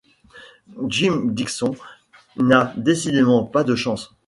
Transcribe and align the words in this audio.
Jim 0.89 1.27
Dixon 1.27 1.75
n'a 2.35 2.73
décidément 2.75 3.43
pas 3.45 3.63
de 3.63 3.75
chance. 3.75 4.15